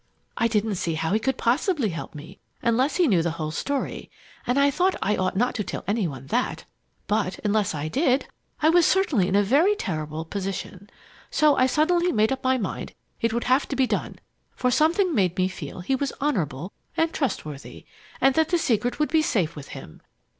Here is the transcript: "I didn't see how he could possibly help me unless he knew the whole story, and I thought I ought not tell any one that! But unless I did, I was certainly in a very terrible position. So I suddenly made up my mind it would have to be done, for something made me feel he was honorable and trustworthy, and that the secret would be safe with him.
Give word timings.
"I 0.35 0.47
didn't 0.47 0.77
see 0.77 0.95
how 0.95 1.13
he 1.13 1.19
could 1.19 1.37
possibly 1.37 1.89
help 1.89 2.15
me 2.15 2.39
unless 2.63 2.95
he 2.95 3.05
knew 3.07 3.21
the 3.21 3.29
whole 3.37 3.51
story, 3.51 4.09
and 4.47 4.57
I 4.57 4.71
thought 4.71 4.95
I 4.99 5.15
ought 5.15 5.37
not 5.37 5.53
tell 5.53 5.83
any 5.87 6.07
one 6.07 6.25
that! 6.25 6.65
But 7.05 7.37
unless 7.43 7.75
I 7.75 7.87
did, 7.87 8.25
I 8.63 8.69
was 8.69 8.87
certainly 8.87 9.27
in 9.27 9.35
a 9.35 9.43
very 9.43 9.75
terrible 9.75 10.25
position. 10.25 10.89
So 11.29 11.55
I 11.55 11.67
suddenly 11.67 12.11
made 12.11 12.31
up 12.31 12.43
my 12.43 12.57
mind 12.57 12.95
it 13.21 13.31
would 13.31 13.43
have 13.43 13.67
to 13.67 13.75
be 13.75 13.85
done, 13.85 14.15
for 14.55 14.71
something 14.71 15.13
made 15.13 15.37
me 15.37 15.47
feel 15.47 15.81
he 15.81 15.95
was 15.95 16.13
honorable 16.19 16.73
and 16.97 17.13
trustworthy, 17.13 17.85
and 18.19 18.33
that 18.33 18.49
the 18.49 18.57
secret 18.57 18.97
would 18.97 19.09
be 19.11 19.21
safe 19.21 19.55
with 19.55 19.67
him. 19.67 20.01